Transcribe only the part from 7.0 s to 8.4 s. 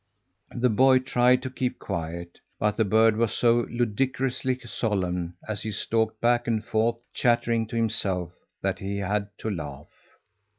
chattering to himself,